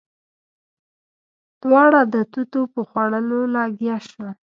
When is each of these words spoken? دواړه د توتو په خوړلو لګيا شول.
دواړه 1.61 2.01
د 2.13 2.15
توتو 2.31 2.61
په 2.73 2.81
خوړلو 2.89 3.39
لګيا 3.55 3.97
شول. 4.07 4.29